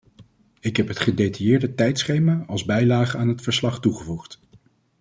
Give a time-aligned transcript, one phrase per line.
[0.59, 4.39] Ik heb het gedetailleerde tijdschema als bijlage aan het verslag toegevoegd.